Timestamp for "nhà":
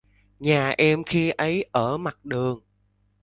0.39-0.75